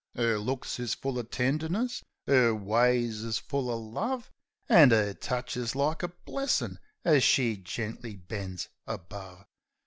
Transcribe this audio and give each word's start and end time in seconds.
'Er 0.17 0.39
looks 0.39 0.79
is 0.79 0.95
full 0.95 1.13
uv 1.13 1.29
tenderness, 1.29 2.03
'er 2.27 2.55
ways 2.55 3.21
is 3.21 3.37
full 3.37 3.65
uv 3.67 3.93
love, 3.93 4.31
An' 4.67 4.91
'er 4.91 5.13
touch 5.13 5.55
is 5.55 5.75
like 5.75 6.01
a 6.01 6.07
blessin' 6.07 6.79
as 7.05 7.23
she 7.23 7.55
gently 7.55 8.15
bends 8.15 8.67
above. 8.87 9.45